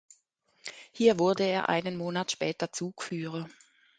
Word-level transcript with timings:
Hier 0.91 1.19
wurde 1.19 1.43
er 1.43 1.69
einen 1.69 1.95
Monat 1.95 2.31
später 2.31 2.71
Zugführer. 2.73 3.47